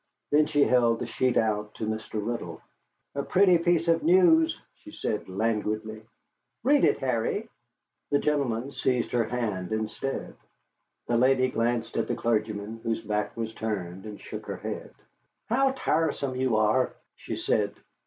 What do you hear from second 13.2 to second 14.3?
was turned, and